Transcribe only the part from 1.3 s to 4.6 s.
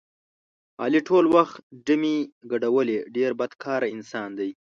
وخت ډمې ګډولې ډېر بدکاره انسان دی.